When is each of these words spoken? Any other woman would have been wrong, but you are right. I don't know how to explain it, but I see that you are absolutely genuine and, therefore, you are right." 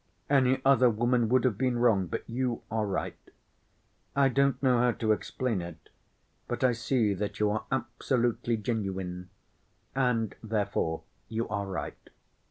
Any 0.31 0.59
other 0.65 0.89
woman 0.89 1.29
would 1.29 1.43
have 1.43 1.59
been 1.59 1.77
wrong, 1.77 2.07
but 2.07 2.23
you 2.27 2.63
are 2.71 2.87
right. 2.87 3.19
I 4.15 4.29
don't 4.29 4.57
know 4.63 4.79
how 4.79 4.93
to 4.93 5.11
explain 5.11 5.61
it, 5.61 5.89
but 6.47 6.63
I 6.63 6.71
see 6.71 7.13
that 7.13 7.39
you 7.39 7.51
are 7.51 7.65
absolutely 7.71 8.57
genuine 8.57 9.29
and, 9.93 10.33
therefore, 10.41 11.03
you 11.29 11.47
are 11.49 11.67
right." 11.67 12.09